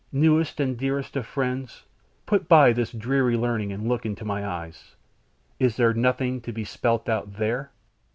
"Newest 0.11 0.59
and 0.59 0.79
dearest 0.79 1.15
of 1.15 1.27
friends, 1.27 1.83
put 2.25 2.47
by 2.47 2.73
this 2.73 2.91
dreary 2.91 3.37
learning 3.37 3.71
and 3.71 3.87
look 3.87 4.03
in 4.03 4.17
my 4.25 4.43
eyes; 4.43 4.95
is 5.59 5.77
there 5.77 5.93
nothing 5.93 6.41
to 6.41 6.51
be 6.51 6.63
spelt 6.65 7.07
out 7.07 7.33
there?" 7.33 7.69